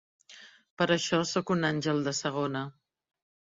Per 0.81 0.87
això 0.95 1.19
soc 1.33 1.53
un 1.57 1.69
àngel 1.71 2.03
de 2.09 2.17
segona. 2.23 2.65